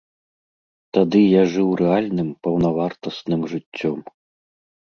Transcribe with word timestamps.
Тады 0.97 1.19
я 1.21 1.43
жыў 1.51 1.69
рэальным, 1.81 2.31
паўнавартасным 2.47 3.41
жыццём. 3.53 3.99